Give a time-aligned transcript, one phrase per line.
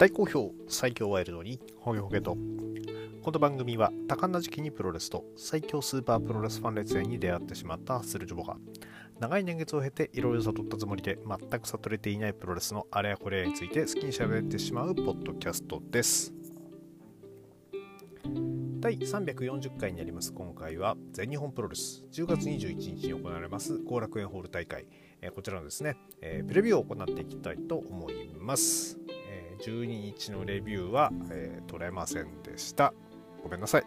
[0.00, 1.60] 大好評最強ワイルドに。
[1.76, 2.34] ホゲホゲと。
[3.22, 8.56] この番組は多感な時期にプロレスと最強スーパープロレスファン列伝に出会ってしまったハッスルジョボが
[9.18, 16.32] 長い年月を経ていろいろ悟ったつもりで全く悟れていないプロレスのあれやこれやについて好きに喋ってしまうポッドキャストです。
[18.80, 20.32] 第340回になります。
[20.32, 24.86] 今回は全日本プロレス10月21日に行われます後楽園ホール大会、
[25.20, 28.96] えこちらのですね、えプレビューを行っていきたいと思います
[29.60, 32.92] 12日のレビューは、えー、取れませんでした。
[33.42, 33.84] ごめんなさい。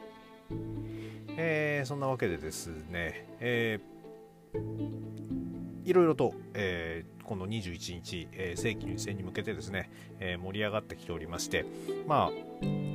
[1.37, 5.12] えー、そんなわけでですね、えー、
[5.85, 11.65] いろいろと、えー、この21日、えー、世紀の一戦に向けてですね、えー、盛り上がってきておりまして、
[12.07, 12.31] まあ、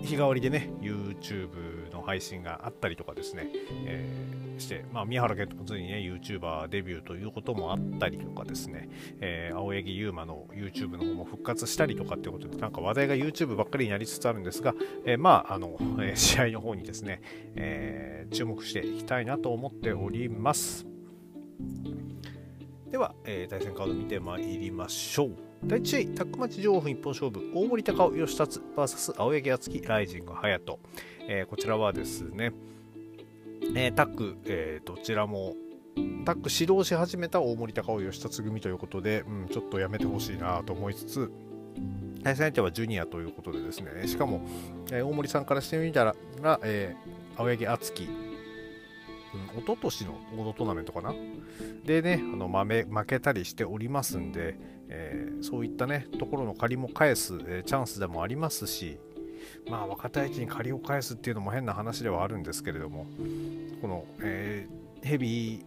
[0.02, 3.48] 日替わりでね、YouTube の配信があったりとかですね、
[3.84, 8.88] えー、して、まあ、宮原健人もついにね、YouTuber デビューということもあったりとかですね、
[9.20, 17.20] えー、青柳優馬の YouTube の方も復活したりとかってことで、なんか話題が YouTube ばっかりになりつつあるんですが、えー、まあ、あの、えー、試合の方にですね、
[17.54, 20.86] えー、注目していきたいなと思っております。
[22.90, 25.36] では、えー、対戦カード見てまいりましょう。
[25.64, 30.78] 第1試合、タックマッチ上分一本勝負、大森高尾、吉達 VS 青柳敦樹、ライジング、隼人。
[31.28, 32.52] えー、こちらはですね、
[33.74, 35.54] えー、タック、えー、どちらも、
[36.24, 41.30] タック指導し始めた大森高尾、吉達組ということで、うん、ちょっとやめてほしいなと思いつつ、
[42.24, 44.40] 対戦相手はジュニアということでですね、しかも、
[44.90, 46.14] えー、大森さんからしてみたら、
[46.62, 48.27] えー、青柳敦樹、
[49.34, 51.14] うん、一昨年のオードトーナメントかな？
[51.84, 54.56] でね、あの負けたりしておりますんで、
[54.88, 58.98] えー、そういったね、ところの借りも返す、えー、チャンスでもありますし、
[59.68, 63.06] まあ、若手相手に借りを返すっていうのも変な話ではあるんですけれども、
[63.80, 65.64] この、えー、ヘビー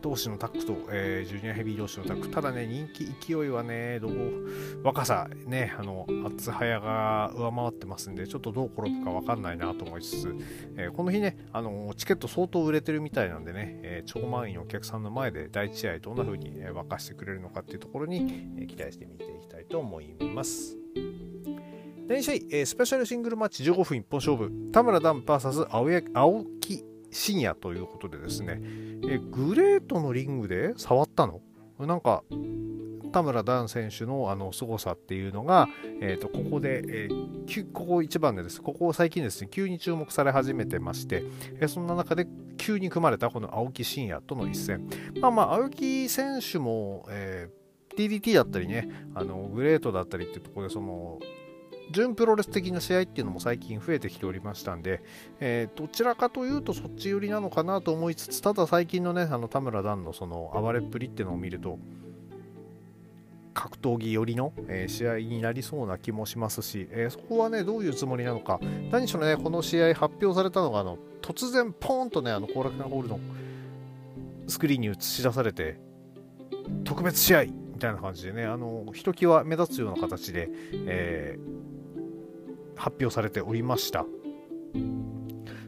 [0.00, 10.34] 同士のタックと、えー、ジュニアヘビー同士のタック、ただね、人気勢いはね、どう、若さ、ね、あの、厚早が上回ってますんで、ちょっとどう転ぶか分かんないなと思いつつ、
[10.76, 18.16] えー、この日ね、あの、チケット相当売れてるみたいなんでね、えー、超満員のお客さんの前で第1試合どんな風に、沸かしてくれるのかっていうところに、
[18.58, 20.76] えー、期待してみていきたいと思います。
[22.10, 25.68] 第2試合、え、スペシャルシングルマッチ15分一本勝負、田村ダン VS
[26.12, 28.60] 青木深夜ということでですね、
[29.08, 31.40] えグレートのリングで触ったの？
[31.78, 32.22] なんか、
[33.10, 35.68] 田村ダン選手のあの凄さっていうのが、
[36.00, 41.24] えー、とここで、えー、ここ一番でです、ここ最近ですね、急に注目され始めてまして、
[41.60, 42.26] えー、そんな中で
[42.56, 44.88] 急に組まれたこの青木真也との一戦。
[45.20, 51.18] まあまあ、青木選手も、えー、DDT だったりね、あのグレートだったりっていうところで、その
[51.90, 55.02] 準プロレス的な試合っていうのも最近増えてきておりましたんで、
[55.40, 61.78] えー、どちらかというとそっち寄りなのかなと思いつつ、ただ最近のね、あの田村段のその暴れっぷりっていうのを見ると、
[63.52, 73.18] 格闘技寄りの、え、試合になりそうな気もしますし、え、そこはね、どういうつもりなのか、何しろね、この試合発表されたのが、あの突然ポーンとね、あの後楽園ホールの
[74.46, 75.80] スクリーンに映し出されて、
[76.84, 80.48] 特別試合みたいな感じでね、あのひときわ目立つような形で、
[80.86, 81.70] えー
[82.80, 84.06] 発表されておりました。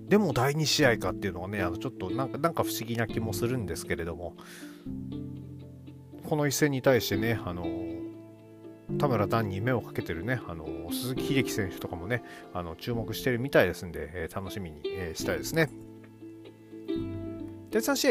[0.09, 4.37] でも第2試合かっていうのはね、あのちょっとなんかなんか不思議な気もするんですけれども、
[6.29, 7.67] この一戦に対してね、あの
[8.99, 15.71] 田村段に目をかけてるね、あの鈴木秀樹選手とかもね、あの注目してるみたいですんで、えー、楽しみに、えー、したいですね。
[17.71, 18.11] 第3試合、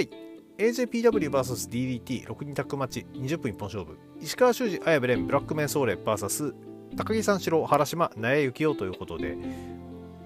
[0.58, 9.38] AJPWVSDDT6 人タッグマッチ20分一本勝負、石川修司、綾部蓮、ブラックメンソーレ VS 高木三四郎、原島、納谷幸雄ということで、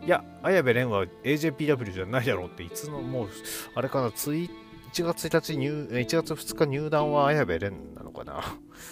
[0.05, 3.27] いや、綾部蓮は AJPW じゃないだろうって、いつの、もう、
[3.73, 4.49] あれかな、ツイ
[4.93, 8.41] 1月1日入、1月2日入団は綾部蓮なのかな。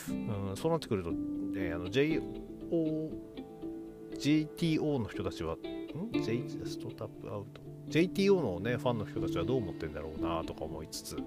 [0.09, 2.21] うん、そうなってくると、ね、あの、JO、
[4.17, 5.57] GTO の人たちは、ん
[6.11, 7.72] ?J ストタップアウト。
[7.89, 11.17] JTO のね、ファンの人たちはどう思ってんだろうなとか思いつつ、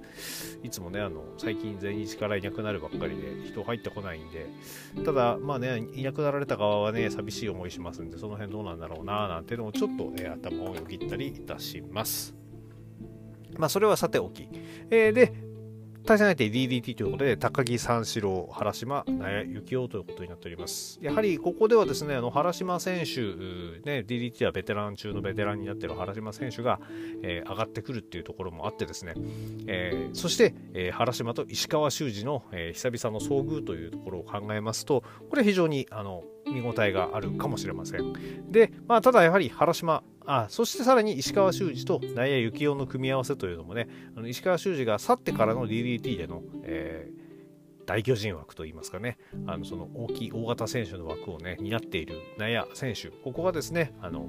[0.62, 4.47] いつもね、あの、最近全日からいなくなるばっかりで人入ってこないんで、
[5.05, 12.35] ただ、まあね、いなくなられた側はね、寂しい思いしますんで、その辺どうなんだろうななんていうのもちょっと、え、頭をよぎったりいたします。
[13.56, 14.49] まあ、それはさておき。
[14.91, 15.32] えー、で、
[16.06, 21.00] 対戦相手 DDT ということで、高木三四郎、原島、納谷幸雄ということになっております。
[21.03, 23.23] やはりここではですね、あの原島選手、
[23.85, 26.79] ね、DDT はベテラン中のベテランになっている原島選手が、
[27.25, 29.14] えー、上がってくるっていうところもあってですね、
[29.67, 38.12] えー、そして、えー、原島と石川修司の、え久々の遭遇というところを考えますと、これ非常にあの見応えがあるかもしれません。
[38.50, 47.10] で、まあ、ただやはり原島、あそしてさらに石川修司と内野幸雄の組み合わせというのもね、あの石川修司が去ってからの DDT での、え
[47.87, 49.16] 大巨人枠といいますかね、
[49.46, 54.28] あのその大きい大型選手の枠をね、担っている内野選手、ここがですね、あの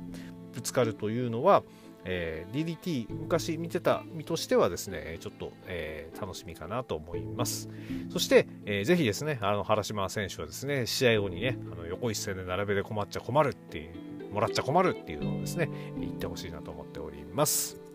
[0.53, 1.63] ぶつかるというのは、
[2.09, 7.69] えー、DDT 昔見てた身としてはですねちょっと、えー、楽しみかなと思います。
[8.09, 15.69] そして、えー、ぜひですねあの原島選手はですね試合後にねあの横一線で並べで困っちゃ困るっていうもらっちゃ困るっていうのをですね
[15.99, 17.86] 言ってほしいなと思っております。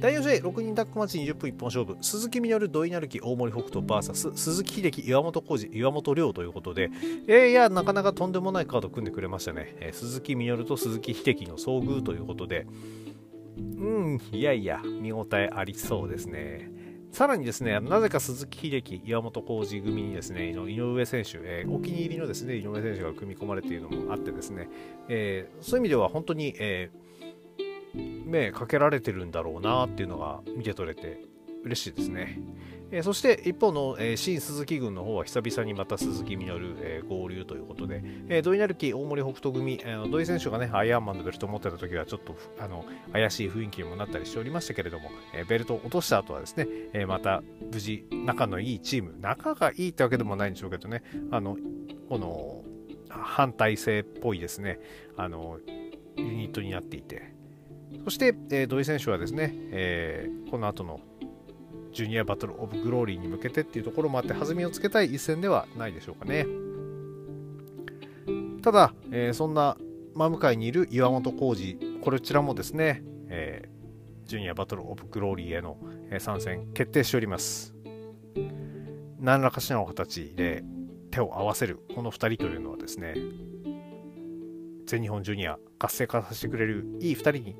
[0.00, 6.90] 第4試合、6人タッグマッチ20分一本勝負、鈴木みのる、土井成樹、大森北斗 VS 鈴木秀樹、岩本浩二、岩本亮ということで、
[7.26, 9.76] えー、いや、なかなかとんでもないカード組んでくれましたね。
[9.80, 12.66] えー、鈴木みのると鈴木秀樹の遭遇ということで、
[13.56, 13.60] う
[14.16, 16.70] ん、いやいや、見応えありそうですね。
[17.12, 24.68] さらにですね、なぜか鈴木秀樹、岩本浩二組にですね、井上選手、えー、お気に入りのですね、井上選手が組み込まれているのもあってですね、
[25.08, 27.03] えー、そういう意味では本当に、えー
[27.94, 31.22] 目かけられてるんだろうなっていうのが見て取れて
[31.64, 32.38] 嬉しいですね。
[32.90, 47.42] えー、そして一方の、えー、新鈴木軍の方は久々にまた鈴木みのる、えー、合流ということで、えー、土井成樹、大森北斗組、えー、土井選手がね、アイアンマンのベルトを持ってた時はちょっとあの怪しい雰囲気にもなったりしておりましたけれども、えー、ベルトを落とした後はですね、えー、また
[47.72, 51.56] 無事仲のいいチーム、仲がいいってわけでもないんでしょうけどね、あの、
[52.08, 52.62] この
[53.08, 54.78] 反体制っぽいですね、
[55.16, 55.58] あの、
[56.16, 57.34] ユニットになっていて、
[58.04, 61.00] そして、えー、土井選手はですね、えー、この後の
[61.92, 66.46] ジュニアバトルオブグローリーに向けてっていうところもあって弾みをつけたい一戦ではないでしょうかね。
[68.62, 69.76] ただ、えー、そんな
[70.14, 75.76] 真向かいにいる岩本浩二、こちらもですね、えー、ジュニアバトルオブグローリーへの
[76.18, 77.74] 参戦決定しております。
[79.18, 80.64] 何らかしらの形で
[81.10, 83.14] 手を合わせるこの2人というのはですね、
[84.86, 87.56] 全日本ジュニア活性化させてくれるいい2人に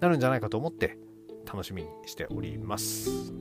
[0.00, 0.98] なるんじゃないかと思って
[1.46, 3.32] 楽しみにしております。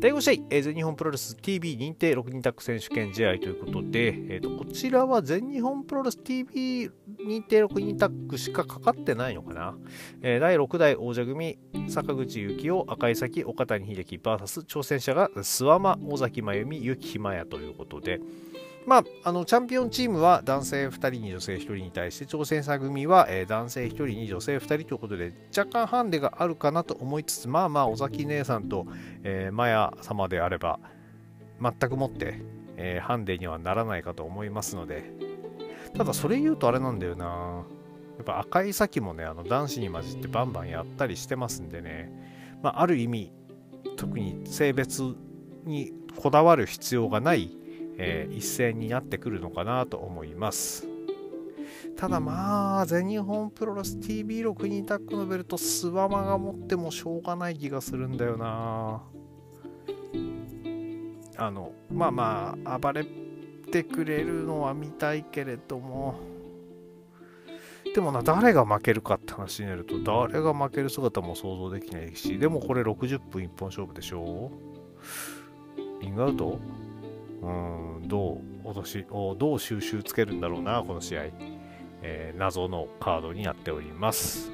[0.00, 6.88] 第5試合、全日本プロレス TV 認定6人タッグ選手権試合ということで、えーと、こちらは全日本プロレス TV
[7.18, 9.76] 認定6人タッグしかかかってないのかな、
[10.22, 11.58] えー、第6代王者組、
[11.88, 18.20] 坂口幸雄、赤井咲、岡谷秀樹 VS 挑戦者が諏訪間、尾崎真由美、結城ひまやということで、
[18.88, 28.86] まあ、あのチャンピオンチームは男性2人に女性1人に対して挑戦者組は、えー、男性1人に女性2人ということで若干ハンデがあるかなと思いつつまあまあ尾崎姉さんと、
[29.24, 30.80] えー、マヤ様であれば
[31.60, 32.40] 全くもって、
[32.76, 35.28] えー、ハンデにはならないかと思いますので。
[35.96, 37.64] ただそれ言うとあれなんだよな。
[38.16, 42.10] やっぱ赤い先もねあの男子に混じってバンバンやったりしてますんでね、
[42.62, 43.32] まあ、ある意味
[43.96, 45.02] 特に性別
[45.64, 47.48] にこだわる必要がない
[47.98, 50.86] えー、一戦になってくるのかなと思います。
[51.96, 59.02] ただまあ、全日本プロレス TV6 人タッグのベルト、スワマが持ってもしょうがない気がするんだよな。
[61.36, 63.04] あの、まあまあ、暴れ
[63.72, 66.14] てくれるのは見たいけれども、
[67.94, 74.52] でもな、誰が負けるかって話になると、誰が負ける姿も想像できないし、でもこれ60分一本勝負でしょ
[76.00, 76.60] リングアウト？
[77.42, 81.24] うん、どう落としどう収集つけるんだろうな、この試合。
[82.02, 84.52] えー、謎のカードになっております。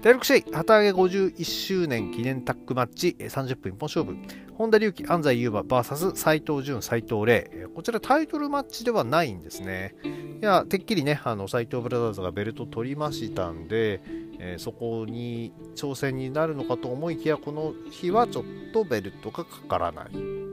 [0.00, 4.16] 第6試合、旗揚げ51周年記念タッグマッチ、30分一本勝負。
[4.54, 7.66] 本田隆起、安西優馬 VS 斎藤潤、斎藤麗。
[7.74, 9.96] こちらタイトルマッチではないんですね。
[10.40, 14.00] いや、てっきりね、あの斎藤ブラザーズがベルト取りましたんで、
[14.38, 20.47] えー、そこに挑戦になるのかと思いきや、この日はちょっとベルトがかからない。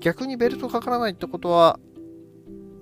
[0.00, 1.78] 逆にベルトかからないってことは、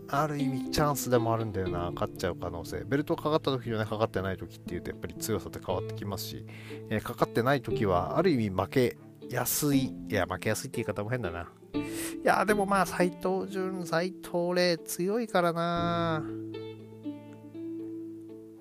[0.09, 2.85] ある意味チャンスでもあるんだよな、勝っちゃう可能性。
[2.87, 6.47] ベルトかかった時とね、かかってない時っていうと、やっぱり強さって変わってきますし、
[6.91, 8.97] えー、かかってない時は、ある意味負け
[9.29, 11.49] やすい、いや、負けやすいって言い方も変だな。
[11.75, 16.23] いや、でもまあ、斎藤潤、斎藤麗、強いからな。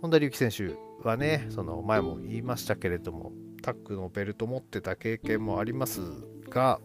[0.02, 0.76] 本田隆起選手
[1.08, 6.02] はね、その前も言いましたけれども、タックのベルト持ってた経験もあります
[6.50, 6.80] が、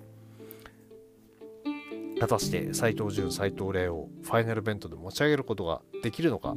[2.21, 6.55] 果たして斎藤潤、斎藤麗をファイナルベントで持ち上げることができるのか、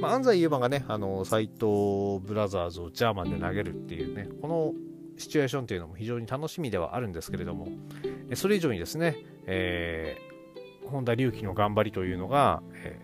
[0.00, 4.72] まあ、安西優馬がね、あの斎藤ブラザーズをジャーマンで投げるっていうね、この
[5.18, 7.68] シチュエーションというのも非常に楽しみではあるんですけれども、
[8.34, 12.98] それ以上にですね、えー、本田隆起の頑張りというのが、え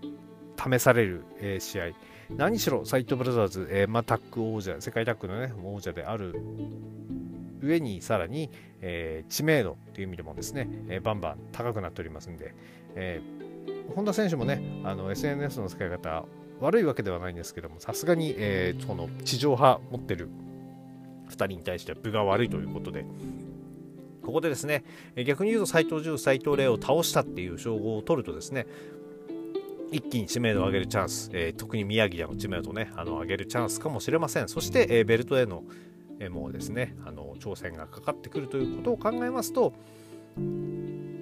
[0.56, 1.84] ー、試される、えー、試合。
[2.30, 6.34] 何しろ、斎藤ブラザーズ、えーまあ、タッグ王者、世界タッグの、ね、王者である
[7.62, 8.50] 上にさらに、
[8.80, 12.54] えー、知名度という意味でもですね、えー、バンバン高くなっておりますんで、
[12.94, 16.24] えー、本田選手もね、あの SNS の使い方、
[16.60, 20.28] 悪いわけではないんですけども、さすがに、えー、その地上波持ってる
[21.28, 23.04] 2人に対しては分が悪いということで
[24.22, 24.84] ここでですね
[25.26, 28.66] 逆に言うと斎藤潤斎藤麗を倒したっていう称号を取るとですね
[29.90, 34.48] 一気に知名度を上げるチャンス、えー、特に宮城での知名度をねあの上げるチャンスかもしれません。
[34.48, 35.64] そして、えー、ベルトへの、
[36.28, 39.72] もうですねあの挑戦がかかってくるということを考えますと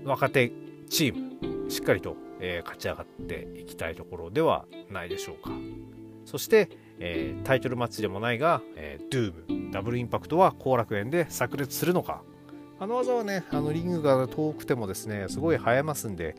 [0.04, 0.52] 若手
[0.88, 5.50] チームしっかりと、え勝ち上がっていきたいところではないでしょうか。
[6.24, 12.22] そして、えタイトルマッチでもないが、えドゥームダブルインパクトは後楽園で炸裂するのか。
[12.80, 16.34] あの技はねあのリングが遠くてもですねすごい映えますんで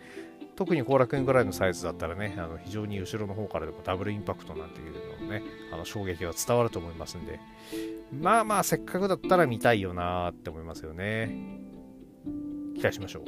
[0.55, 5.41] 特に後楽園ぐらいのサイズだったらね、あの非常に後ろの方からでもダブルインパクトなんていうのもね、
[5.73, 7.39] あの衝撃が伝わると思いますんで、
[8.11, 11.59] まあまあ、せっかくだったら見たいよなって思いますよね。
[12.75, 13.23] 期待しましょう。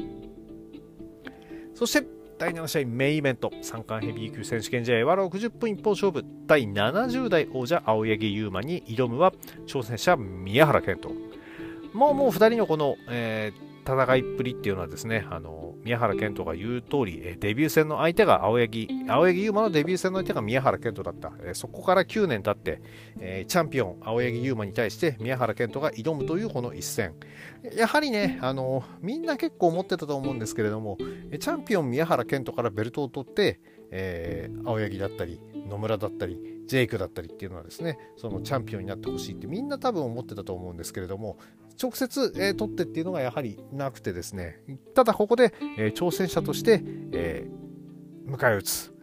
[1.74, 9.34] そして、第7試合メインイベント、三冠ヘビー級選手権試合は60分一本勝負、第70代王者、青柳優馬に挑むは、
[9.66, 11.10] 挑戦者、宮原健人。
[11.94, 21.32] もうもう2人のこの、えー戦いっぷりっていうのはですね、あの宮原健人が言う通り、デビュー戦の相手が青柳、青柳優馬のデビュー戦の相手が宮原健人だった。
[21.54, 27.14] そこから9年経って、チャンピオン、青柳優馬に対して宮原健人が挑むというこの一戦。
[27.76, 33.60] やはりね、あのみんな結構思ってたと思うんですけれども、チャンピオン宮原健人からベルトを取って、
[33.92, 41.38] えー、青柳だったり、野村だったり、ジェイクだったりっていうのはですね、そのチャンピオンになってほしいってみんな多分思ってたと思うんですけれども、
[41.82, 44.62] 直接、えー、取ってっていうのがやはりなくてですね、
[44.96, 48.94] ただここで、えー、挑戦者として、えー、迎え撃つ。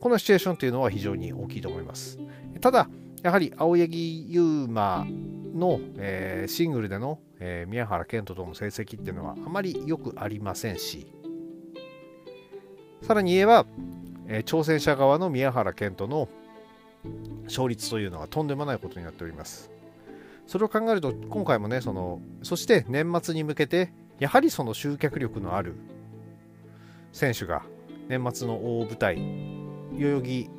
[0.00, 2.18] このシチュエーションというのは非常に大きいと思います。
[2.60, 2.88] ただ、
[3.22, 5.06] やはり青柳優馬
[5.54, 11.06] の、えー、シングルでの、えー、宮原健人との成績っていうのはあまりよくありませんし、
[13.02, 13.66] さらに言えば、
[14.28, 16.28] えー、挑戦者側の宮原健人の
[17.44, 19.70] 勝率というのはとんでもないことになっております。
[20.46, 25.74] それを考えると今回もねそのそして年末に向けてやはりその集客力のある
[27.12, 27.62] 選手が
[28.08, 29.16] 年末の大舞台
[29.98, 30.50] 代々木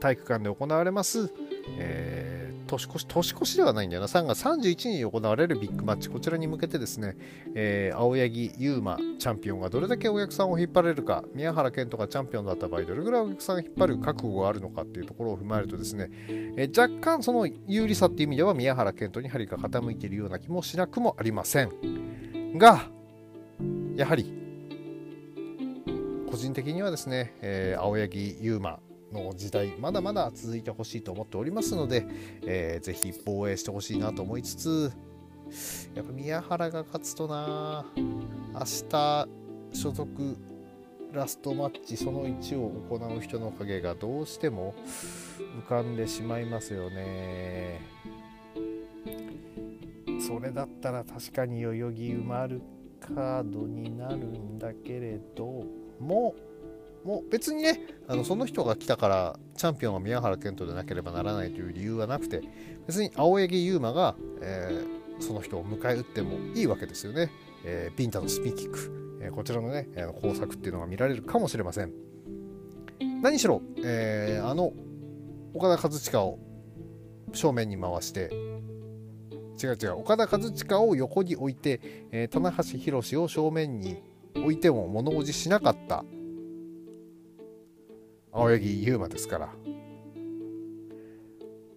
[0.00, 1.32] 体育館で行われます、
[1.78, 2.41] えー
[2.72, 7.16] 年越し、年越しではないんだよな、3月31日に行われるビッグマッチ、こちらに向けてですね、
[7.54, 21.70] えー、青柳優馬チャンピオンがどれだけお客さんを引っ張れるか、宮原健人がチャンピオンだった場合、どれぐらいお客さんを引っ張る覚悟があるのかっていうところを踏まえるとですね、えー、若干その有利さっていう意味では宮原健人に針が傾いているような気もしなくもありません。
[22.56, 22.88] が、
[23.96, 24.32] やはり、
[26.30, 28.78] 個人的にはですね、えー、青柳優馬
[29.12, 32.06] の時代まだまだ続いてほしいと思っておりますので、
[32.44, 34.92] えー、ぜひ防衛してほしいなと思いつつ
[35.94, 37.84] やっぱ宮原が勝つとな。
[37.96, 39.28] 明日
[39.72, 40.36] 所属
[41.12, 44.74] ラストマッチその1を行う人の影がどうしても
[45.64, 47.80] 浮かんでしまいますよね。
[50.26, 52.62] それだったら確かに代々木埋まる
[53.00, 55.64] カードになるんだけれど
[55.98, 56.34] も
[57.04, 62.42] もう別にねあのその人が来たからチャンピオンは宮原健人でなければならないという理由はなくて
[62.86, 67.30] 別に青柳優馬が、えー、その人を迎え撃ってもいいわけですよね、
[67.64, 71.92] えー、ビンタのスピーキック、えー、こちらのね、えー、工作っていうのが見られるかもしれません。
[73.20, 74.72] 何しろ、えー、あの
[75.54, 76.38] 岡田和親を
[77.32, 78.30] 正面に回して
[79.62, 81.80] 違う違う岡田和親を横に置いて、
[82.10, 84.02] えー、棚橋宏を正面に
[84.34, 86.04] 置いても物おじしなかった。
[88.32, 89.54] 青柳優馬ですから。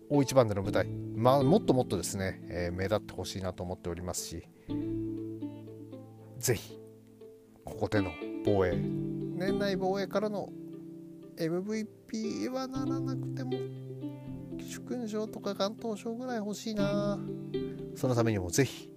[0.10, 4.44] 大一番での舞台、まあ、もっともっとですね、えー、目立ってほしいなと思っておりますし
[6.38, 6.80] ぜひ
[7.64, 8.12] ここでの
[8.46, 8.76] 防衛。
[8.76, 10.50] 年内防衛からの
[11.38, 13.52] MVP はならなくても
[14.60, 17.20] 主勲賞とか関東賞ぐらい欲しいな。
[17.96, 18.90] そのためにもぜひ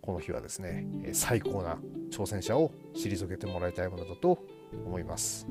[0.00, 1.78] この日はですね最高な
[2.10, 4.38] 挑戦者を退けてもらいたいものだと
[4.86, 5.46] 思います。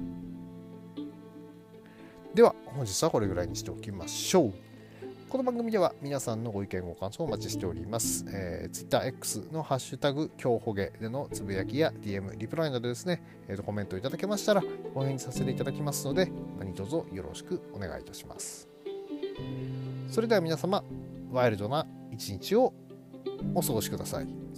[2.34, 4.54] では本日はこれぐらいにしておきましょう。
[5.30, 18.68] この番組では皆さんのご意見ご感想をお待ちしております、えー、TwitterX のハッシュタグ今日ほげでのつぶやきや DM リプライなどですね、えー、とコメントいただけましたらお返事させていただきますので何卒よろしくお願いいたします。
[20.10, 20.84] それでは皆様
[21.32, 22.74] ワイルドな一日を
[23.56, 24.51] お過ごしください。